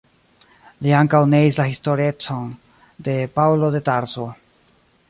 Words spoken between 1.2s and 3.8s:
neis la historecon de Paŭlo